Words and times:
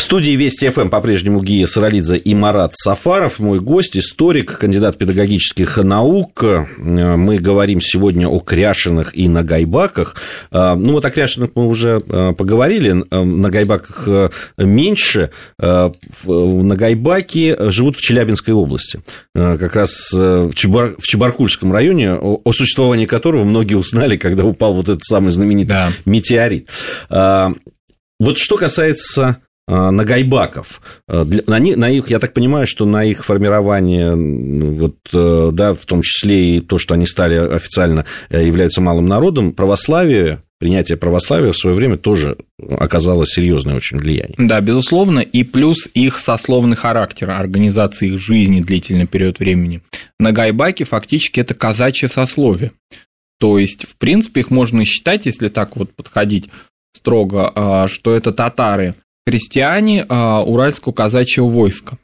В 0.00 0.02
студии 0.02 0.30
Вести 0.30 0.66
ФМ 0.70 0.88
по-прежнему 0.88 1.42
Гия 1.42 1.66
Саралидзе 1.66 2.16
и 2.16 2.34
Марат 2.34 2.74
Сафаров, 2.74 3.38
мой 3.38 3.60
гость, 3.60 3.98
историк, 3.98 4.58
кандидат 4.58 4.96
педагогических 4.96 5.76
наук. 5.76 6.42
Мы 6.78 7.36
говорим 7.36 7.82
сегодня 7.82 8.26
о 8.26 8.40
Кряшинах 8.40 9.14
и 9.14 9.28
Нагайбаках. 9.28 10.16
Ну, 10.50 10.92
вот 10.92 11.04
о 11.04 11.10
Кряшинах 11.10 11.50
мы 11.54 11.66
уже 11.66 12.02
э, 12.02 12.32
поговорили, 12.32 12.92
на 13.10 13.50
Гайбаках 13.50 14.04
э, 14.06 14.30
меньше. 14.56 15.32
Э, 15.58 15.90
Нагайбаки 16.24 17.56
живут 17.70 17.96
в 17.96 18.00
Челябинской 18.00 18.54
области, 18.54 19.02
как 19.34 19.76
раз 19.76 20.12
в, 20.14 20.54
Чебар... 20.54 20.94
в 20.98 21.06
Чебаркульском 21.06 21.74
районе, 21.74 22.14
о 22.14 22.52
существовании 22.54 23.04
которого 23.04 23.44
многие 23.44 23.74
узнали, 23.74 24.16
когда 24.16 24.46
упал 24.46 24.72
вот 24.72 24.88
этот 24.88 25.04
самый 25.04 25.28
знаменитый 25.28 25.74
да. 25.74 25.92
метеорит. 26.06 26.70
Вот 27.10 28.38
что 28.38 28.56
касается 28.56 29.40
Э, 29.40 29.49
Нагайбаков. 29.68 30.80
Э, 31.08 31.24
на, 31.46 31.58
них, 31.58 31.76
на 31.76 31.90
их, 31.90 32.10
я 32.10 32.18
так 32.18 32.32
понимаю, 32.32 32.66
что 32.66 32.84
на 32.86 33.04
их 33.04 33.24
формирование, 33.24 34.14
вот, 34.14 34.96
э, 35.12 35.50
да, 35.52 35.74
в 35.74 35.86
том 35.86 36.02
числе 36.02 36.56
и 36.56 36.60
то, 36.60 36.78
что 36.78 36.94
они 36.94 37.06
стали 37.06 37.36
официально 37.36 38.04
являются 38.30 38.80
малым 38.80 39.06
народом, 39.06 39.52
православие 39.52 40.42
принятие 40.60 40.98
православия 40.98 41.52
в 41.52 41.56
свое 41.56 41.74
время 41.74 41.96
тоже 41.96 42.36
оказало 42.58 43.26
серьезное 43.26 43.74
очень 43.74 43.96
влияние. 43.96 44.34
Да, 44.36 44.60
безусловно, 44.60 45.20
и 45.20 45.42
плюс 45.42 45.88
их 45.94 46.18
сословный 46.18 46.76
характер 46.76 47.30
организации 47.30 48.10
их 48.10 48.20
жизни 48.20 48.60
длительный 48.60 49.06
период 49.06 49.38
времени. 49.38 49.80
Нагайбаки 50.18 50.84
фактически 50.84 51.40
это 51.40 51.54
казачье 51.54 52.08
сословие. 52.08 52.72
То 53.38 53.58
есть, 53.58 53.88
в 53.88 53.96
принципе, 53.96 54.42
их 54.42 54.50
можно 54.50 54.84
считать, 54.84 55.24
если 55.24 55.48
так 55.48 55.78
вот 55.78 55.94
подходить 55.94 56.50
строго, 56.94 57.86
что 57.88 58.14
это 58.14 58.30
татары 58.30 58.94
крестьяне 59.26 60.04
а, 60.08 60.42
Уральского 60.42 60.92
казачьего 60.92 61.46
войска. 61.46 61.98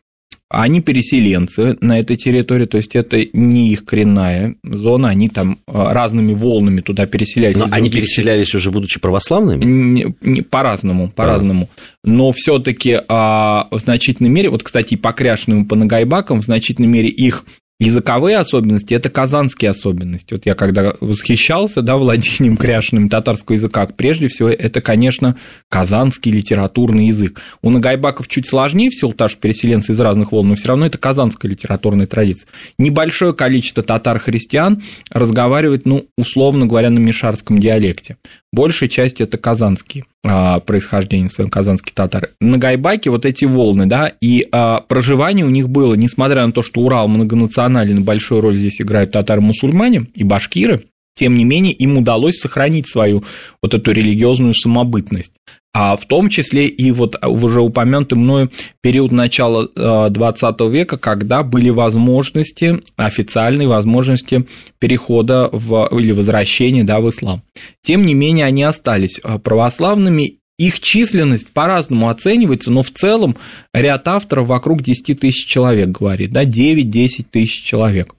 Они 0.48 0.80
переселенцы 0.80 1.76
на 1.80 1.98
этой 1.98 2.16
территории, 2.16 2.66
то 2.66 2.76
есть 2.76 2.94
это 2.94 3.18
не 3.32 3.72
их 3.72 3.84
коренная 3.84 4.54
зона, 4.62 5.08
они 5.08 5.28
там 5.28 5.58
а, 5.66 5.92
разными 5.92 6.34
волнами 6.34 6.82
туда 6.82 7.06
переселялись. 7.06 7.58
Но 7.58 7.66
они 7.70 7.90
переселялись 7.90 8.54
уже 8.54 8.70
будучи 8.70 9.00
православными? 9.00 9.64
Не, 9.64 10.14
не, 10.20 10.42
по-разному, 10.42 11.08
по-разному. 11.08 11.68
Но 12.04 12.30
все 12.30 12.60
таки 12.60 13.00
а, 13.08 13.66
в 13.72 13.80
значительной 13.80 14.30
мере, 14.30 14.50
вот, 14.50 14.62
кстати, 14.62 14.94
по 14.94 15.12
Кряшным 15.12 15.64
и 15.64 15.66
по 15.66 15.74
Нагайбакам, 15.74 16.40
в 16.40 16.44
значительной 16.44 16.88
мере 16.88 17.08
их 17.08 17.44
Языковые 17.78 18.38
особенности– 18.38 18.94
это 18.94 19.10
казанские 19.10 19.70
особенности. 19.70 20.32
Вот 20.32 20.46
я 20.46 20.54
когда 20.54 20.94
восхищался 21.00 21.82
да, 21.82 21.98
владением 21.98 22.56
кряшным 22.56 23.10
татарского 23.10 23.54
языка, 23.54 23.86
прежде 23.86 24.28
всего, 24.28 24.48
это, 24.48 24.80
конечно, 24.80 25.36
казанский 25.68 26.32
литературный 26.32 27.08
язык. 27.08 27.42
У 27.60 27.68
нагайбаков 27.68 28.28
чуть 28.28 28.48
сложнее, 28.48 28.88
в 28.88 28.94
силу 28.94 29.12
того, 29.12 29.28
что 29.28 29.42
переселенцы 29.42 29.92
из 29.92 30.00
разных 30.00 30.32
волн, 30.32 30.48
но 30.48 30.54
все 30.54 30.68
равно 30.68 30.86
это 30.86 30.96
казанская 30.96 31.50
литературная 31.50 32.06
традиция. 32.06 32.48
Небольшое 32.78 33.34
количество 33.34 33.82
татар-христиан 33.82 34.82
разговаривает, 35.10 35.84
ну, 35.84 36.06
условно 36.16 36.64
говоря, 36.64 36.88
на 36.88 36.98
мишарском 36.98 37.58
диалекте. 37.58 38.16
Большая 38.56 38.88
часть 38.88 39.20
это 39.20 39.36
казанские 39.36 40.04
а, 40.24 40.60
происхождения, 40.60 41.28
в 41.28 41.32
своем 41.32 41.50
казанские 41.50 41.92
татары. 41.94 42.30
На 42.40 42.56
Гайбаке 42.56 43.10
вот 43.10 43.26
эти 43.26 43.44
волны, 43.44 43.84
да, 43.84 44.10
и 44.22 44.48
а, 44.50 44.80
проживание 44.80 45.44
у 45.44 45.50
них 45.50 45.68
было, 45.68 45.92
несмотря 45.92 46.46
на 46.46 46.52
то, 46.52 46.62
что 46.62 46.80
Урал 46.80 47.06
многонационален, 47.06 48.02
большую 48.02 48.40
роль 48.40 48.56
здесь 48.56 48.80
играют 48.80 49.10
татары-мусульмане 49.10 50.04
и 50.14 50.24
башкиры, 50.24 50.84
тем 51.14 51.36
не 51.36 51.44
менее 51.44 51.74
им 51.74 51.98
удалось 51.98 52.38
сохранить 52.38 52.88
свою 52.88 53.24
вот 53.60 53.74
эту 53.74 53.92
религиозную 53.92 54.54
самобытность 54.54 55.32
а 55.78 55.94
в 55.94 56.06
том 56.06 56.30
числе 56.30 56.68
и 56.68 56.90
вот 56.90 57.22
уже 57.22 57.60
упомянутый 57.60 58.16
мною 58.16 58.50
период 58.80 59.12
начала 59.12 59.68
20 60.08 60.54
э, 60.58 60.68
века, 60.70 60.96
когда 60.96 61.42
были 61.42 61.68
возможности, 61.68 62.80
официальные 62.96 63.68
возможности 63.68 64.46
перехода 64.78 65.50
в, 65.52 65.90
или 65.92 66.12
возвращения 66.12 66.82
да, 66.82 67.00
в 67.00 67.10
ислам. 67.10 67.42
Тем 67.82 68.06
не 68.06 68.14
менее, 68.14 68.46
они 68.46 68.62
остались 68.62 69.20
э, 69.22 69.38
православными, 69.38 70.38
их 70.58 70.80
численность 70.80 71.48
по-разному 71.48 72.08
оценивается, 72.08 72.70
но 72.70 72.82
в 72.82 72.90
целом 72.90 73.36
ряд 73.74 74.08
авторов 74.08 74.46
вокруг 74.46 74.80
10 74.80 75.20
тысяч 75.20 75.46
человек 75.46 75.88
говорит, 75.88 76.30
да, 76.30 76.44
9-10 76.44 77.26
тысяч 77.30 77.62
человек. 77.62 78.14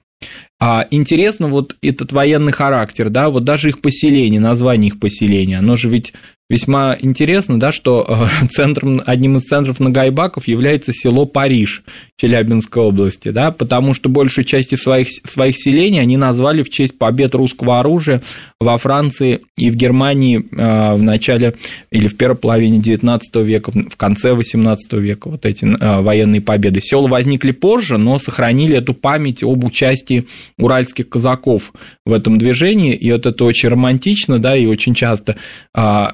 А 0.60 0.86
интересно 0.92 1.48
вот 1.48 1.74
этот 1.82 2.12
военный 2.12 2.52
характер, 2.52 3.10
да, 3.10 3.30
вот 3.30 3.42
даже 3.42 3.70
их 3.70 3.80
поселение, 3.80 4.40
название 4.40 4.90
их 4.90 5.00
поселения, 5.00 5.58
оно 5.58 5.74
же 5.74 5.88
ведь 5.88 6.12
Весьма 6.50 6.96
интересно, 6.98 7.60
да, 7.60 7.70
что 7.72 8.06
э, 8.08 8.46
центром, 8.48 9.02
одним 9.04 9.36
из 9.36 9.42
центров 9.42 9.80
Нагайбаков 9.80 10.48
является 10.48 10.92
село 10.94 11.26
Париж 11.26 11.82
Челябинской 12.16 12.82
области, 12.82 13.28
да, 13.28 13.50
потому 13.50 13.92
что 13.92 14.08
большую 14.08 14.46
часть 14.46 14.76
своих, 14.78 15.08
своих 15.10 15.58
селений 15.58 16.00
они 16.00 16.16
назвали 16.16 16.62
в 16.62 16.70
честь 16.70 16.96
побед 16.96 17.34
русского 17.34 17.80
оружия 17.80 18.22
во 18.60 18.78
Франции 18.78 19.42
и 19.58 19.68
в 19.68 19.76
Германии 19.76 20.38
э, 20.38 20.94
в 20.94 21.02
начале 21.02 21.54
или 21.90 22.08
в 22.08 22.16
первой 22.16 22.36
половине 22.36 22.78
XIX 22.78 23.20
века, 23.44 23.70
в 23.70 23.96
конце 23.96 24.30
XVIII 24.30 24.76
века 24.98 25.28
вот 25.28 25.44
эти 25.44 25.66
э, 25.66 26.00
военные 26.00 26.40
победы. 26.40 26.80
Села 26.80 27.08
возникли 27.08 27.50
позже, 27.50 27.98
но 27.98 28.18
сохранили 28.18 28.78
эту 28.78 28.94
память 28.94 29.42
об 29.42 29.64
участии 29.64 30.26
уральских 30.56 31.10
казаков 31.10 31.74
в 32.06 32.12
этом 32.14 32.38
движении, 32.38 32.94
и 32.94 33.12
вот 33.12 33.26
это 33.26 33.44
очень 33.44 33.68
романтично, 33.68 34.38
да, 34.38 34.56
и 34.56 34.64
очень 34.64 34.94
часто 34.94 35.36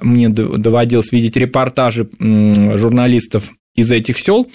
мне 0.03 0.24
мне 0.29 0.59
доводилось 0.59 1.13
видеть 1.13 1.37
репортажи 1.37 2.09
журналистов 2.19 3.53
из 3.75 3.91
этих 3.91 4.21
сел, 4.21 4.49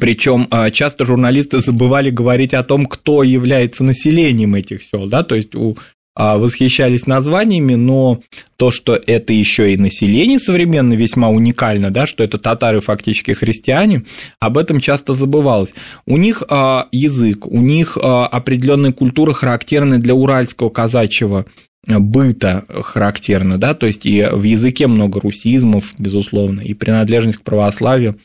причем 0.00 0.48
а, 0.50 0.70
часто 0.70 1.04
журналисты 1.04 1.60
забывали 1.60 2.10
говорить 2.10 2.54
о 2.54 2.62
том, 2.62 2.86
кто 2.86 3.22
является 3.22 3.84
населением 3.84 4.54
этих 4.54 4.82
сел, 4.82 5.06
да, 5.06 5.22
то 5.22 5.34
есть 5.34 5.54
у 5.54 5.76
а, 6.14 6.36
восхищались 6.36 7.06
названиями, 7.06 7.74
но 7.74 8.20
то, 8.56 8.70
что 8.70 8.94
это 8.94 9.32
еще 9.32 9.72
и 9.72 9.78
население 9.78 10.38
современное, 10.38 10.96
весьма 10.96 11.30
уникально, 11.30 11.90
да, 11.90 12.06
что 12.06 12.22
это 12.22 12.38
татары 12.38 12.80
фактически 12.80 13.32
христиане, 13.32 14.04
об 14.38 14.58
этом 14.58 14.80
часто 14.80 15.14
забывалось. 15.14 15.74
У 16.06 16.16
них 16.16 16.42
а, 16.48 16.88
язык, 16.92 17.46
у 17.46 17.60
них 17.60 17.96
определенная 17.96 18.92
культура, 18.92 19.32
характерная 19.32 19.98
для 19.98 20.14
уральского 20.14 20.68
казачьего 20.68 21.46
быта 21.86 22.64
характерно, 22.68 23.58
да, 23.58 23.74
то 23.74 23.86
есть 23.86 24.06
и 24.06 24.22
в 24.30 24.42
языке 24.44 24.86
много 24.86 25.20
русизмов, 25.20 25.92
безусловно, 25.98 26.60
и 26.60 26.74
принадлежность 26.74 27.38
к 27.38 27.42
православию, 27.42 28.18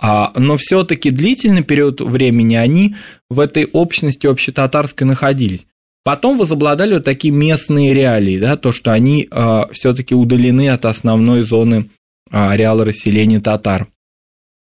а, 0.00 0.32
но 0.36 0.56
все 0.56 0.84
таки 0.84 1.10
длительный 1.10 1.64
период 1.64 2.00
времени 2.00 2.54
они 2.54 2.94
в 3.28 3.40
этой 3.40 3.64
общности 3.64 4.26
общетатарской 4.26 5.06
находились. 5.06 5.66
Потом 6.02 6.38
возобладали 6.38 6.94
вот 6.94 7.04
такие 7.04 7.32
местные 7.32 7.92
реалии, 7.92 8.38
да, 8.38 8.56
то, 8.56 8.72
что 8.72 8.92
они 8.92 9.28
а, 9.30 9.68
все 9.72 9.92
таки 9.92 10.14
удалены 10.14 10.70
от 10.70 10.86
основной 10.86 11.42
зоны 11.42 11.90
а, 12.30 12.52
ареала 12.52 12.84
расселения 12.84 13.40
татар. 13.40 13.88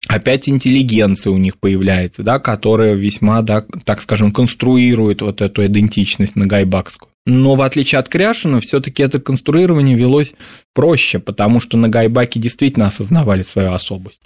Опять 0.08 0.50
интеллигенция 0.50 1.32
у 1.32 1.38
них 1.38 1.58
появляется, 1.58 2.24
да, 2.24 2.40
которая 2.40 2.94
весьма, 2.96 3.42
да, 3.42 3.66
так 3.84 4.02
скажем, 4.02 4.32
конструирует 4.32 5.22
вот 5.22 5.42
эту 5.42 5.66
идентичность 5.66 6.36
нагайбакскую. 6.36 7.09
Но 7.30 7.54
в 7.54 7.62
отличие 7.62 8.00
от 8.00 8.10
Кряшина, 8.10 8.60
все-таки 8.60 9.04
это 9.04 9.20
конструирование 9.20 9.96
велось 9.96 10.34
проще, 10.74 11.20
потому 11.20 11.60
что 11.60 11.78
на 11.78 11.88
Гайбаке 11.88 12.40
действительно 12.40 12.88
осознавали 12.88 13.44
свою 13.44 13.74
особость. 13.74 14.22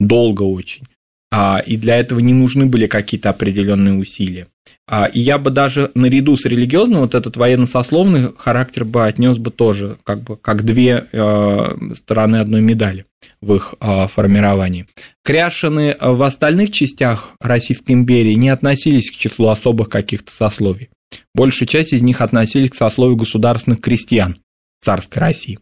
Долго 0.00 0.42
очень. 0.42 0.86
А, 1.30 1.62
и 1.66 1.76
для 1.76 1.96
этого 1.96 2.20
не 2.20 2.32
нужны 2.32 2.64
были 2.64 2.86
какие-то 2.86 3.28
определенные 3.28 3.94
усилия. 3.94 4.46
А, 4.88 5.04
и 5.04 5.20
я 5.20 5.36
бы 5.36 5.50
даже 5.50 5.90
наряду 5.94 6.36
с 6.36 6.46
религиозным 6.46 7.00
вот 7.00 7.14
этот 7.14 7.36
военно-сословный 7.36 8.32
характер 8.38 8.86
бы 8.86 9.04
отнес 9.04 9.36
бы 9.36 9.50
тоже 9.50 9.98
как 10.04 10.22
бы 10.22 10.36
как 10.38 10.64
две 10.64 11.04
э, 11.12 11.94
стороны 11.94 12.36
одной 12.36 12.62
медали 12.62 13.04
в 13.42 13.54
их 13.54 13.74
э, 13.80 14.06
формировании. 14.08 14.86
Кряшины 15.24 15.94
в 16.00 16.22
остальных 16.22 16.70
частях 16.70 17.32
Российской 17.40 17.92
империи 17.92 18.32
не 18.32 18.48
относились 18.48 19.10
к 19.10 19.14
числу 19.14 19.48
особых 19.48 19.90
каких-то 19.90 20.32
сословий. 20.32 20.88
Большая 21.34 21.68
часть 21.68 21.92
из 21.92 22.02
них 22.02 22.20
относились 22.20 22.70
к 22.70 22.74
сословию 22.74 23.16
государственных 23.16 23.80
крестьян 23.80 24.38
царской 24.80 25.20
России. 25.20 25.58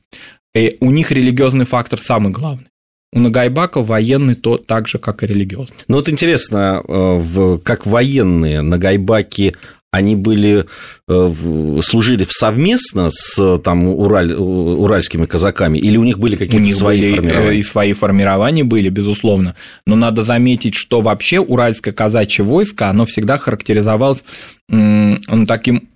И 0.54 0.76
у 0.80 0.90
них 0.90 1.10
религиозный 1.10 1.64
фактор 1.64 2.00
самый 2.00 2.32
главный. 2.32 2.66
У 3.12 3.20
Нагайбака 3.20 3.80
военный 3.80 4.34
то 4.34 4.58
так 4.58 4.88
же, 4.88 4.98
как 4.98 5.22
и 5.22 5.26
религиозный. 5.26 5.76
Ну 5.86 5.96
вот 5.96 6.08
интересно, 6.08 6.82
э, 6.86 7.58
как 7.62 7.86
военные 7.86 8.60
Нагайбаки 8.62 9.54
они 9.94 10.16
были, 10.16 10.66
э, 11.08 11.80
служили 11.82 12.26
совместно 12.28 13.10
с 13.10 13.58
там, 13.58 13.86
Ураль, 13.86 14.32
уральскими 14.32 15.26
казаками, 15.26 15.78
или 15.78 15.96
у 15.96 16.04
них 16.04 16.18
были 16.18 16.36
какие-то 16.36 16.74
свои 16.74 17.00
были, 17.00 17.16
формирования? 17.16 17.58
И 17.58 17.62
свои 17.62 17.92
формирования 17.92 18.64
были, 18.64 18.88
безусловно. 18.88 19.54
Но 19.86 19.96
надо 19.96 20.24
заметить, 20.24 20.74
что 20.74 21.00
вообще 21.00 21.38
уральское 21.38 21.92
казачье 21.92 22.44
войско, 22.44 22.90
оно 22.90 23.06
всегда 23.06 23.38
характеризовалось 23.38 24.24
таким 24.68 25.88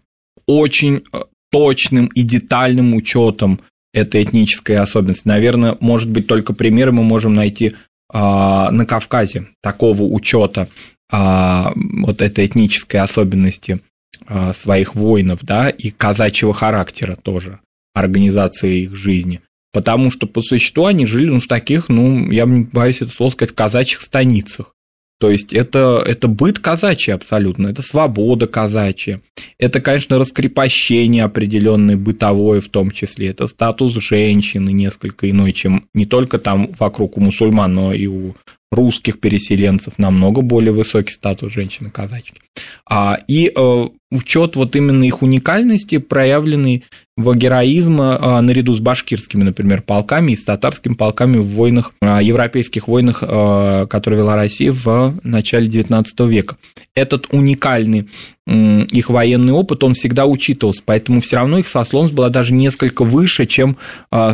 очень 0.46 1.02
точным 1.50 2.06
и 2.06 2.22
детальным 2.22 2.94
учетом 2.94 3.60
этой 3.92 4.22
этнической 4.22 4.76
особенности. 4.76 5.26
Наверное, 5.26 5.76
может 5.80 6.10
быть, 6.10 6.26
только 6.26 6.52
примеры 6.52 6.92
мы 6.92 7.02
можем 7.02 7.34
найти 7.34 7.74
а, 8.10 8.70
на 8.70 8.86
Кавказе 8.86 9.48
такого 9.62 10.02
учета 10.02 10.68
а, 11.10 11.72
вот 11.74 12.22
этой 12.22 12.46
этнической 12.46 13.00
особенности 13.00 13.80
своих 14.54 14.94
воинов, 14.94 15.40
да, 15.42 15.68
и 15.68 15.90
казачьего 15.90 16.54
характера 16.54 17.16
тоже, 17.16 17.60
организации 17.94 18.82
их 18.82 18.96
жизни. 18.96 19.40
Потому 19.72 20.10
что 20.10 20.26
по 20.26 20.40
существу 20.40 20.86
они 20.86 21.06
жили 21.06 21.30
ну, 21.30 21.40
в 21.40 21.46
таких, 21.46 21.88
ну, 21.88 22.30
я 22.30 22.46
боюсь 22.46 23.02
это 23.02 23.10
слово 23.10 23.30
сказать, 23.30 23.54
казачьих 23.54 24.00
станицах. 24.00 24.74
То 25.20 25.30
есть 25.30 25.52
это, 25.52 26.02
это 26.06 26.28
быт 26.28 26.60
казачий 26.60 27.12
абсолютно, 27.12 27.66
это 27.68 27.82
свобода 27.82 28.46
казачья, 28.46 29.20
это, 29.58 29.80
конечно, 29.80 30.16
раскрепощение 30.16 31.24
определенное 31.24 31.96
бытовое 31.96 32.60
в 32.60 32.68
том 32.68 32.92
числе, 32.92 33.28
это 33.28 33.48
статус 33.48 33.94
женщины 33.94 34.70
несколько 34.70 35.28
иной, 35.28 35.52
чем 35.52 35.88
не 35.92 36.06
только 36.06 36.38
там 36.38 36.70
вокруг 36.78 37.16
у 37.16 37.20
мусульман, 37.20 37.74
но 37.74 37.92
и 37.92 38.06
у 38.06 38.36
русских 38.70 39.20
переселенцев 39.20 39.98
намного 39.98 40.42
более 40.42 40.72
высокий 40.72 41.12
статус 41.12 41.52
женщины 41.52 41.90
казачки. 41.90 42.40
А, 42.88 43.18
и 43.26 43.50
э, 43.54 43.88
учет 44.10 44.56
вот 44.56 44.76
именно 44.76 45.04
их 45.04 45.22
уникальности, 45.22 45.98
проявленный 45.98 46.84
героизм 47.18 47.98
а, 48.00 48.40
наряду 48.40 48.74
с 48.74 48.80
башкирскими, 48.80 49.42
например, 49.42 49.82
полками 49.82 50.32
и 50.32 50.36
с 50.36 50.44
татарскими 50.44 50.94
полками 50.94 51.38
в 51.38 51.46
войнах, 51.46 51.92
а, 52.00 52.22
европейских 52.22 52.86
войнах, 52.86 53.22
а, 53.22 53.86
которые 53.86 54.20
вела 54.20 54.36
Россия 54.36 54.72
в 54.72 55.14
начале 55.24 55.66
XIX 55.66 56.04
века. 56.28 56.56
Этот 56.94 57.26
уникальный 57.32 58.08
их 58.48 59.10
военный 59.10 59.52
опыт, 59.52 59.84
он 59.84 59.92
всегда 59.92 60.24
учитывался, 60.24 60.82
поэтому 60.82 61.20
все 61.20 61.36
равно 61.36 61.58
их 61.58 61.68
сословность 61.68 62.14
была 62.14 62.30
даже 62.30 62.54
несколько 62.54 63.04
выше, 63.04 63.44
чем 63.44 63.76
э, 64.10 64.32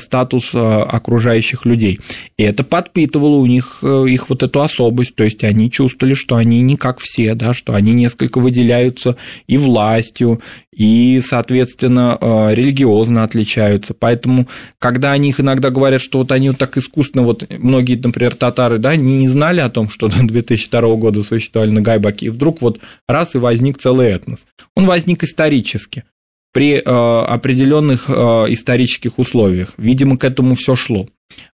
статус 0.00 0.54
окружающих 0.54 1.66
людей. 1.66 2.00
И 2.38 2.42
это 2.44 2.64
подпитывало 2.64 3.36
у 3.36 3.44
них 3.44 3.80
э, 3.82 4.06
их 4.08 4.30
вот 4.30 4.42
эту 4.42 4.62
особость, 4.62 5.16
то 5.16 5.24
есть 5.24 5.44
они 5.44 5.70
чувствовали, 5.70 6.14
что 6.14 6.36
они 6.36 6.62
не 6.62 6.78
как 6.78 6.98
все, 6.98 7.34
да, 7.34 7.52
что 7.52 7.74
они 7.74 7.92
несколько 7.92 8.38
выделяются 8.38 9.16
и 9.46 9.58
властью, 9.58 10.40
и, 10.76 11.22
соответственно, 11.24 11.95
э, 11.98 12.54
религиозно 12.54 13.24
отличаются. 13.24 13.94
Поэтому, 13.94 14.48
когда 14.78 15.12
они 15.12 15.30
их 15.30 15.40
иногда 15.40 15.70
говорят, 15.70 16.00
что 16.00 16.18
вот 16.18 16.32
они 16.32 16.50
вот 16.50 16.58
так 16.58 16.76
искусственно, 16.76 17.24
вот 17.24 17.46
многие, 17.58 18.00
например, 18.02 18.34
татары, 18.34 18.78
да, 18.78 18.96
не 18.96 19.28
знали 19.28 19.60
о 19.60 19.70
том, 19.70 19.88
что 19.88 20.08
до 20.08 20.26
2002 20.26 20.96
года 20.96 21.22
существовали 21.22 21.70
на 21.70 21.80
Гайбаке, 21.80 22.26
и 22.26 22.30
вдруг 22.30 22.62
вот 22.62 22.80
раз 23.08 23.34
и 23.34 23.38
возник 23.38 23.78
целый 23.78 24.08
этнос. 24.08 24.46
Он 24.74 24.86
возник 24.86 25.24
исторически 25.24 26.04
при 26.52 26.76
э, 26.76 26.80
определенных 26.80 28.08
э, 28.08 28.12
исторических 28.48 29.18
условиях. 29.18 29.74
Видимо, 29.76 30.16
к 30.16 30.24
этому 30.24 30.54
все 30.54 30.76
шло. 30.76 31.08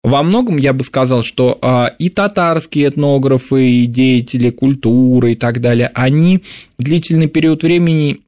Во 0.04 0.22
многом 0.22 0.58
я 0.58 0.72
бы 0.72 0.84
сказал, 0.84 1.24
что 1.24 1.58
и 1.98 2.08
татарские 2.08 2.88
этнографы, 2.88 3.68
и 3.68 3.86
деятели 3.86 4.50
культуры 4.50 5.32
и 5.32 5.34
так 5.34 5.60
далее, 5.60 5.90
они 5.94 6.42
длительный 6.78 7.26
период 7.26 7.62
времени 7.64 8.20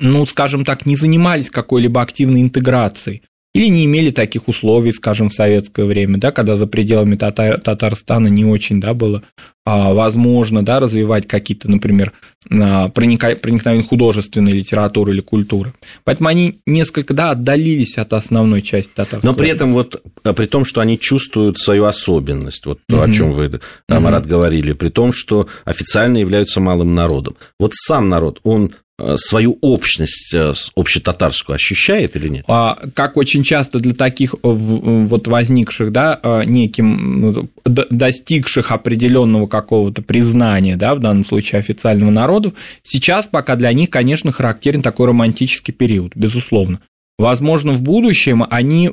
ну, 0.00 0.26
скажем 0.26 0.64
так, 0.64 0.86
не 0.86 0.96
занимались 0.96 1.50
какой-либо 1.50 2.02
активной 2.02 2.42
интеграцией. 2.42 3.22
Или 3.54 3.68
не 3.68 3.86
имели 3.86 4.10
таких 4.10 4.48
условий, 4.48 4.92
скажем, 4.92 5.30
в 5.30 5.34
советское 5.34 5.86
время, 5.86 6.18
да, 6.18 6.30
когда 6.30 6.58
за 6.58 6.66
пределами 6.66 7.16
Татар, 7.16 7.58
Татарстана 7.58 8.28
не 8.28 8.44
очень 8.44 8.80
да, 8.80 8.92
было 8.92 9.22
а, 9.64 9.94
возможно 9.94 10.62
да, 10.62 10.78
развивать 10.78 11.26
какие-то, 11.26 11.70
например, 11.70 12.12
а, 12.50 12.88
проникновение 12.88 13.82
художественной 13.82 14.52
литературы 14.52 15.12
или 15.12 15.20
культуры. 15.20 15.72
Поэтому 16.04 16.28
они 16.28 16.60
несколько 16.66 17.14
да, 17.14 17.30
отдалились 17.30 17.98
от 17.98 18.12
основной 18.12 18.62
части 18.62 18.90
татарского. 18.94 19.30
Но 19.30 19.34
при 19.36 19.48
этом 19.50 19.72
вот, 19.72 20.02
а, 20.22 20.32
при 20.32 20.46
том, 20.46 20.64
что 20.64 20.80
они 20.80 20.98
чувствуют 20.98 21.58
свою 21.58 21.84
особенность, 21.84 22.66
вот 22.66 22.80
то, 22.88 22.96
угу. 22.96 23.04
о 23.04 23.12
чем 23.12 23.32
вы, 23.32 23.60
Марат, 23.88 24.22
угу. 24.22 24.30
говорили, 24.30 24.72
при 24.72 24.88
том, 24.88 25.12
что 25.12 25.48
официально 25.64 26.18
являются 26.18 26.60
малым 26.60 26.94
народом. 26.94 27.36
Вот 27.58 27.74
сам 27.74 28.08
народ, 28.08 28.40
он 28.42 28.72
Э, 28.98 29.16
свою 29.18 29.58
общность 29.60 30.32
э, 30.32 30.54
общетатарскую 30.74 31.54
ощущает 31.54 32.16
или 32.16 32.28
нет? 32.28 32.44
А, 32.48 32.78
как 32.94 33.18
очень 33.18 33.42
часто 33.42 33.78
для 33.78 33.92
таких 33.92 34.34
э, 34.34 34.38
вот 34.42 35.28
возникших, 35.28 35.92
да, 35.92 36.18
неким 36.46 37.20
ну, 37.20 37.48
достигших 37.66 38.72
определенного 38.72 39.46
какого-то 39.46 40.02
признания, 40.02 40.76
да, 40.76 40.94
в 40.94 41.00
данном 41.00 41.24
случае 41.24 41.58
официального 41.58 42.10
народу, 42.10 42.54
сейчас 42.82 43.26
пока 43.26 43.56
для 43.56 43.72
них, 43.72 43.90
конечно, 43.90 44.32
характерен 44.32 44.82
такой 44.82 45.08
романтический 45.08 45.74
период, 45.74 46.12
безусловно. 46.14 46.80
Возможно, 47.18 47.72
в 47.72 47.82
будущем 47.82 48.44
они 48.50 48.90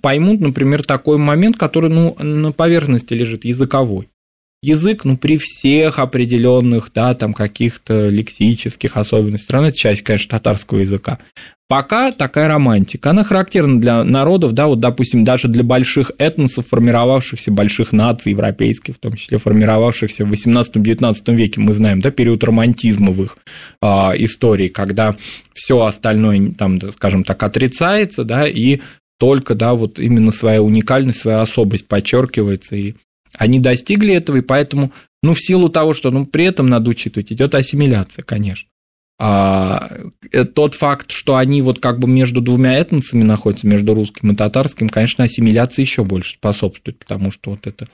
поймут, 0.00 0.40
например, 0.40 0.84
такой 0.84 1.18
момент, 1.18 1.56
который 1.56 1.90
ну, 1.90 2.16
на 2.20 2.52
поверхности 2.52 3.12
лежит, 3.12 3.44
языковой 3.44 4.08
язык, 4.66 5.04
ну, 5.04 5.16
при 5.16 5.38
всех 5.38 5.98
определенных, 5.98 6.90
да, 6.94 7.14
там, 7.14 7.32
каких-то 7.32 8.08
лексических 8.08 8.96
особенностях. 8.96 9.46
Страны, 9.46 9.66
это 9.66 9.78
часть, 9.78 10.02
конечно, 10.02 10.30
татарского 10.30 10.78
языка. 10.78 11.18
Пока 11.68 12.12
такая 12.12 12.46
романтика, 12.46 13.10
она 13.10 13.24
характерна 13.24 13.80
для 13.80 14.04
народов, 14.04 14.52
да, 14.52 14.68
вот, 14.68 14.78
допустим, 14.78 15.24
даже 15.24 15.48
для 15.48 15.64
больших 15.64 16.12
этносов, 16.18 16.68
формировавшихся, 16.68 17.50
больших 17.50 17.92
наций 17.92 18.30
европейских, 18.30 18.94
в 18.94 18.98
том 19.00 19.14
числе 19.14 19.38
формировавшихся 19.38 20.24
в 20.24 20.32
18-19 20.32 21.34
веке, 21.34 21.60
мы 21.60 21.72
знаем, 21.72 22.00
да, 22.00 22.12
период 22.12 22.44
романтизма 22.44 23.10
в 23.10 23.20
их 23.20 23.38
а, 23.82 24.12
истории, 24.16 24.68
когда 24.68 25.16
все 25.54 25.84
остальное, 25.84 26.52
там, 26.52 26.78
скажем 26.92 27.24
так, 27.24 27.42
отрицается, 27.42 28.22
да, 28.22 28.46
и 28.46 28.80
только, 29.18 29.56
да, 29.56 29.74
вот 29.74 29.98
именно 29.98 30.30
своя 30.30 30.62
уникальность, 30.62 31.18
своя 31.18 31.40
особость 31.40 31.88
подчеркивается 31.88 32.76
и 32.76 32.94
они 33.38 33.60
достигли 33.60 34.14
этого, 34.14 34.38
и 34.38 34.42
поэтому, 34.42 34.92
ну, 35.22 35.34
в 35.34 35.40
силу 35.40 35.68
того, 35.68 35.94
что 35.94 36.10
ну, 36.10 36.26
при 36.26 36.44
этом 36.44 36.66
надо 36.66 36.90
учитывать, 36.90 37.32
идет 37.32 37.54
ассимиляция, 37.54 38.22
конечно. 38.22 38.68
А, 39.18 39.88
э, 40.30 40.44
тот 40.44 40.74
факт, 40.74 41.10
что 41.10 41.36
они 41.36 41.62
вот 41.62 41.80
как 41.80 41.98
бы 41.98 42.06
между 42.08 42.42
двумя 42.42 42.74
этносами 42.74 43.22
находятся, 43.22 43.66
между 43.66 43.94
русским 43.94 44.32
и 44.32 44.36
татарским, 44.36 44.90
конечно, 44.90 45.24
ассимиляции 45.24 45.82
еще 45.82 46.04
больше 46.04 46.34
способствует, 46.34 46.98
потому 46.98 47.30
что 47.30 47.52
вот 47.52 47.66
это 47.66 47.86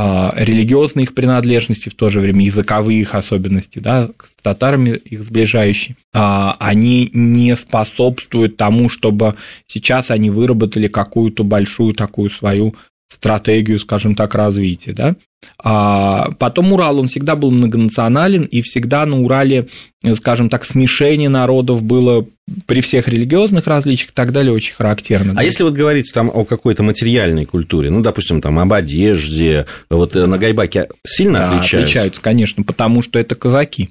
а, 0.00 0.32
религиозные 0.36 1.02
их 1.02 1.14
принадлежности, 1.14 1.88
в 1.88 1.94
то 1.94 2.08
же 2.08 2.20
время 2.20 2.44
языковые 2.44 3.00
их 3.00 3.16
особенности, 3.16 3.80
да, 3.80 4.06
с 4.06 4.42
татарами 4.42 4.90
их 4.90 5.24
сближающие, 5.24 5.96
а, 6.14 6.56
они 6.60 7.10
не 7.12 7.56
способствуют 7.56 8.56
тому, 8.56 8.88
чтобы 8.88 9.34
сейчас 9.66 10.12
они 10.12 10.30
выработали 10.30 10.86
какую-то 10.86 11.42
большую 11.42 11.94
такую 11.94 12.30
свою 12.30 12.76
стратегию, 13.08 13.78
скажем 13.78 14.14
так, 14.14 14.34
развития, 14.34 14.92
да. 14.92 15.16
А 15.62 16.30
потом 16.38 16.72
Урал, 16.72 16.98
он 16.98 17.06
всегда 17.06 17.36
был 17.36 17.50
многонационален, 17.50 18.42
и 18.42 18.60
всегда 18.60 19.06
на 19.06 19.20
Урале, 19.20 19.68
скажем 20.14 20.48
так, 20.50 20.64
смешение 20.64 21.28
народов 21.28 21.82
было 21.82 22.26
при 22.66 22.80
всех 22.80 23.08
религиозных 23.08 23.66
различиях 23.66 24.10
и 24.10 24.14
так 24.14 24.32
далее 24.32 24.52
очень 24.52 24.74
характерно. 24.74 25.32
А 25.32 25.36
да. 25.36 25.42
если 25.42 25.62
вот 25.62 25.74
говорить 25.74 26.10
там 26.12 26.30
о 26.32 26.44
какой-то 26.44 26.82
материальной 26.82 27.44
культуре, 27.44 27.90
ну, 27.90 28.00
допустим, 28.00 28.40
там 28.40 28.58
об 28.58 28.72
одежде, 28.72 29.66
вот 29.90 30.14
на 30.14 30.38
Гайбаке 30.38 30.88
сильно 31.06 31.38
да, 31.38 31.44
отличаются? 31.50 31.78
отличаются, 31.78 32.22
конечно, 32.22 32.62
потому 32.64 33.02
что 33.02 33.18
это 33.18 33.34
казаки 33.34 33.90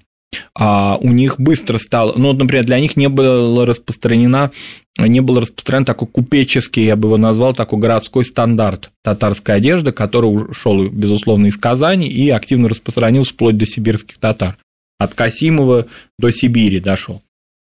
а 0.53 0.98
у 1.00 1.10
них 1.10 1.39
быстро 1.39 1.77
стало, 1.77 2.13
ну, 2.15 2.34
например, 2.34 2.65
для 2.65 2.79
них 2.79 2.98
не 2.98 3.10
было 3.10 3.65
распространена, 3.65 4.51
не 4.98 5.22
был 5.22 5.39
распространен 5.39 5.86
такой 5.86 6.07
купеческий, 6.07 6.86
я 6.86 6.96
бы 6.96 7.07
его 7.07 7.17
назвал, 7.17 7.53
такой 7.53 7.79
городской 7.79 8.25
стандарт 8.25 8.91
татарской 9.03 9.55
одежды, 9.55 9.91
который 9.91 10.25
ушел, 10.25 10.88
безусловно, 10.89 11.48
из 11.48 11.57
Казани 11.57 12.07
и 12.07 12.29
активно 12.29 12.69
распространился 12.69 13.34
вплоть 13.34 13.57
до 13.57 13.65
сибирских 13.65 14.17
татар. 14.17 14.57
От 15.00 15.13
Касимова 15.13 15.86
до 16.17 16.31
Сибири 16.31 16.79
дошел. 16.79 17.22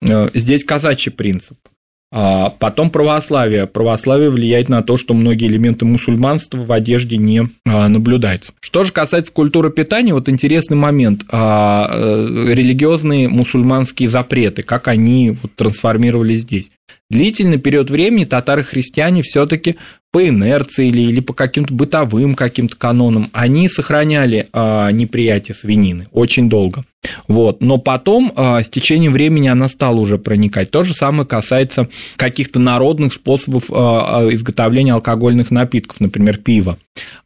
Э, 0.02 0.30
здесь 0.34 0.64
казачий 0.64 1.12
принцип– 1.12 1.58
потом 2.60 2.90
православие. 2.92 3.68
Православие 3.68 4.30
влияет 4.30 4.70
на 4.70 4.82
то, 4.82 4.96
что 4.96 5.14
многие 5.14 5.48
элементы 5.48 5.84
мусульманства 5.84 6.60
в 6.60 6.72
одежде 6.72 7.18
не 7.18 7.50
а, 7.66 7.90
наблюдаются. 7.90 8.54
Что 8.62 8.84
же 8.84 8.94
касается 8.94 9.34
культуры 9.34 9.70
питания, 9.70 10.14
вот 10.14 10.30
интересный 10.30 10.78
момент. 10.78 11.26
А, 11.30 11.90
э, 11.92 12.54
религиозные 12.54 13.28
мусульманские 13.28 14.10
запреты, 14.10 14.64
как 14.64 14.88
они 14.88 15.38
вот 15.42 15.56
трансформировались 15.56 16.44
здесь. 16.44 16.72
Длительный 17.10 17.58
период 17.58 17.90
времени 17.90 18.26
татары-христиане 18.26 19.22
все-таки 19.22 19.76
по 20.16 20.26
инерции 20.26 20.88
или, 20.88 21.02
или 21.02 21.20
по 21.20 21.34
каким-то 21.34 21.74
бытовым 21.74 22.36
каким-то 22.36 22.78
канонам, 22.78 23.28
они 23.34 23.68
сохраняли 23.68 24.48
э, 24.54 24.92
неприятие 24.94 25.56
свинины 25.56 26.08
очень 26.14 26.48
долго. 26.48 26.86
Вот. 27.28 27.60
Но 27.60 27.80
потом, 27.80 28.32
э, 28.34 28.64
с 28.64 28.70
течением 28.70 29.12
времени, 29.12 29.50
она 29.50 29.68
стала 29.68 30.00
уже 30.00 30.18
проникать. 30.18 30.72
То 30.72 30.84
же 30.84 30.94
самое 30.94 31.28
касается 31.28 31.90
каких-то 32.16 32.62
народных 32.62 33.12
способов 33.12 33.66
э, 33.70 33.74
изготовления 33.74 34.94
алкогольных 34.94 35.52
напитков, 35.52 36.00
например, 36.00 36.38
пива. 36.38 36.78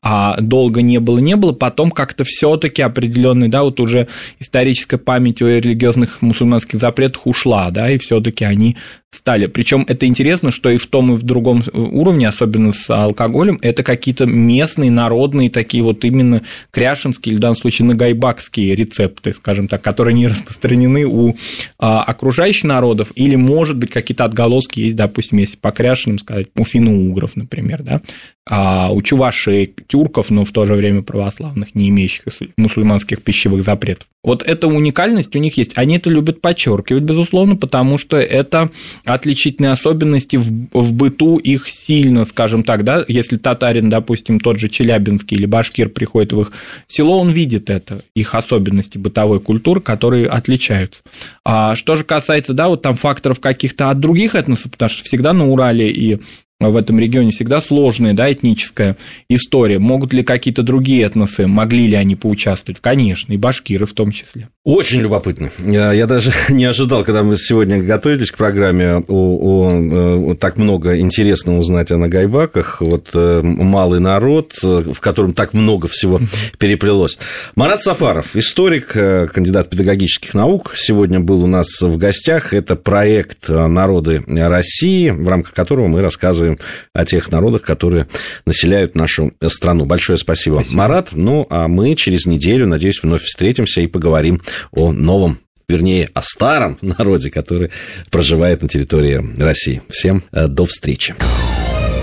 А 0.02 0.40
долго 0.40 0.82
не 0.82 1.00
было, 1.00 1.20
не 1.20 1.36
было, 1.36 1.52
потом 1.52 1.92
как-то 1.92 2.24
все-таки 2.24 2.82
определенный, 2.82 3.50
да, 3.50 3.64
вот 3.64 3.80
уже 3.80 4.08
историческая 4.40 4.98
память 4.98 5.42
о 5.42 5.48
религиозных 5.48 6.22
мусульманских 6.22 6.80
запретах 6.80 7.28
ушла, 7.28 7.70
да, 7.72 7.90
и 7.90 7.98
все-таки 7.98 8.46
они 8.46 8.78
стали. 9.12 9.48
Причем 9.48 9.86
это 9.88 10.06
интересно, 10.06 10.52
что 10.52 10.70
и 10.70 10.78
в 10.78 10.86
том, 10.86 11.14
и 11.14 11.18
в 11.18 11.24
другом 11.24 11.64
уровне, 11.74 12.28
особенно 12.28 12.74
с 12.74 12.90
алкоголем, 12.90 13.58
это 13.62 13.84
какие-то 13.84 14.26
местные, 14.26 14.92
народные, 14.92 15.50
такие 15.50 15.84
вот 15.84 16.06
именно 16.06 16.44
кряшинские, 16.72 17.34
или 17.34 17.38
в 17.38 17.42
данном 17.42 17.58
случае 17.58 17.88
нагайбакские 17.88 18.76
рецепты, 18.76 19.34
скажем 19.34 19.68
так, 19.68 19.82
которые 19.82 20.14
не 20.14 20.28
распространены 20.28 21.06
у 21.06 21.36
а, 21.80 22.04
окружающих 22.04 22.66
народов, 22.66 23.12
или, 23.16 23.36
может 23.36 23.78
быть, 23.78 23.92
какие-то 23.92 24.26
отголоски 24.26 24.80
есть, 24.80 24.96
допустим, 24.96 25.40
если 25.40 25.58
по 25.58 25.72
кряшинам 25.72 26.20
сказать, 26.20 26.48
у 26.56 26.64
финно-угров, 26.64 27.36
например, 27.36 27.82
да, 27.84 28.02
а 28.50 28.92
у 28.92 29.02
чувашей, 29.04 29.74
тюрков, 29.88 30.32
но 30.32 30.44
в 30.44 30.52
то 30.52 30.66
же 30.66 30.74
время 30.74 31.04
православных, 31.04 31.76
не 31.76 31.90
имеющих 31.90 32.24
мусульманских 32.58 33.22
пищевых 33.22 33.64
запретов. 33.64 34.08
Вот 34.24 34.44
эта 34.44 34.68
уникальность 34.68 35.36
у 35.36 35.40
них 35.40 35.56
есть. 35.58 35.78
Они 35.78 35.96
это 35.98 36.10
любят 36.10 36.42
подчеркивать, 36.42 37.04
безусловно, 37.04 37.56
потому 37.56 37.98
что 37.98 38.18
это 38.18 38.70
отличительные 39.06 39.72
особенности 39.72 40.36
в, 40.36 40.50
в 40.74 40.94
быту 40.94 41.38
их 41.38 41.70
сильно, 41.70 42.26
скажем 42.26 42.64
так, 42.64 42.84
да, 42.84 43.06
если 43.08 43.38
татарин, 43.38 43.90
допустим, 43.90 44.40
тот 44.40 44.60
же 44.60 44.68
Челябинский 44.68 45.38
или 45.38 45.46
башкир 45.46 45.90
приходит 45.90 46.34
в 46.34 46.42
их 46.42 46.52
село, 46.88 47.20
он 47.20 47.30
видит 47.30 47.70
это, 47.70 48.02
их 48.16 48.34
особенности 48.34 48.98
бытовой 48.98 49.40
культуры, 49.40 49.80
которые 49.80 50.28
отличаются. 50.28 51.02
А 51.46 51.76
что 51.76 51.96
же 51.96 52.04
касается, 52.04 52.54
да, 52.54 52.68
вот 52.68 52.82
там 52.82 52.96
факторов 52.96 53.40
каких-то 53.40 53.92
от 53.92 54.00
других 54.00 54.34
этносов, 54.34 54.72
потому 54.72 54.90
что 54.90 55.04
всегда 55.04 55.34
на 55.34 55.48
Урале 55.48 55.92
и 55.92 56.20
в 56.68 56.76
этом 56.76 57.00
регионе 57.00 57.32
всегда 57.32 57.62
сложная, 57.62 58.14
да, 58.14 58.32
этническая 58.32 58.98
история. 59.30 59.80
Могут 59.80 60.14
ли 60.14 60.24
какие-то 60.24 60.62
другие 60.62 61.04
этносы, 61.04 61.48
могли 61.48 61.88
ли 61.88 61.96
они 61.96 62.16
поучаствовать? 62.18 62.82
Конечно, 62.82 63.32
и 63.32 63.38
башкиры 63.38 63.86
в 63.86 63.94
том 63.94 64.12
числе. 64.12 64.50
Очень 64.66 65.00
любопытно. 65.00 65.52
Я 65.66 66.06
даже 66.06 66.34
не 66.50 66.66
ожидал, 66.66 67.06
когда 67.06 67.24
мы 67.24 67.38
сегодня 67.38 67.82
готовились 67.82 68.32
к 68.32 68.38
программе, 68.38 68.98
о, 68.98 69.04
о, 69.08 70.32
о, 70.32 70.36
так 70.36 70.58
много 70.58 71.00
интересного 71.00 71.60
узнать 71.60 71.92
о 71.92 71.98
Нагайбаках. 71.98 72.82
Вот 72.82 73.10
э, 73.14 73.42
малый 73.42 74.02
народ, 74.02 74.54
э, 74.62 74.84
в 74.94 75.00
котором 75.00 75.34
так 75.34 75.54
много 75.54 75.88
всего 75.88 76.20
переплелось. 76.58 77.18
Марат 77.56 77.82
Сафаров, 77.82 78.36
историк, 78.36 78.92
э, 78.96 79.28
кандидат 79.28 79.70
педагогических 79.70 80.34
наук, 80.34 80.74
сегодня 80.76 81.22
был 81.22 81.42
у 81.42 81.48
нас 81.48 81.82
в 81.82 81.96
гостях. 81.96 82.54
Это 82.54 82.76
проект 82.76 83.48
«Народы 83.48 84.24
России», 84.28 85.10
в 85.10 85.28
рамках 85.30 85.54
которого 85.54 85.88
мы 85.88 86.02
рассказываем 86.02 86.49
о 86.94 87.06
тех 87.06 87.32
народах, 87.32 87.62
которые 87.62 88.08
населяют 88.46 88.96
нашу 88.96 89.34
страну. 89.48 89.86
Большое 89.86 90.18
спасибо, 90.18 90.56
спасибо. 90.56 90.78
Марат. 90.78 91.10
Ну, 91.12 91.46
а 91.50 91.68
мы 91.68 91.96
через 91.96 92.26
неделю, 92.26 92.68
надеюсь, 92.68 93.02
вновь 93.04 93.24
встретимся 93.24 93.82
и 93.82 93.88
поговорим 93.88 94.42
о 94.72 94.92
новом 94.92 95.40
вернее, 95.68 96.10
о 96.16 96.24
старом 96.24 96.80
народе, 96.82 97.30
который 97.30 97.70
проживает 98.10 98.64
на 98.64 98.68
территории 98.68 99.24
России. 99.40 99.84
Всем 99.88 100.24
э, 100.32 100.48
до 100.48 100.66
встречи. 100.66 101.16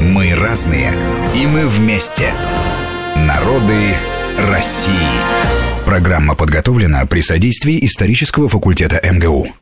Мы 0.01 0.35
разные, 0.37 0.93
и 1.35 1.47
мы 1.47 1.67
вместе. 1.67 2.33
Народы 3.17 3.95
России. 4.51 4.93
Программа 5.85 6.35
подготовлена 6.35 7.07
при 7.07 7.21
содействии 7.21 7.85
исторического 7.85 8.49
факультета 8.49 9.01
МГУ. 9.03 9.49